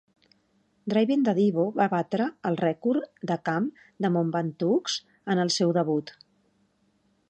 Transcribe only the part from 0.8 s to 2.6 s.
Driven de Divo, va batre el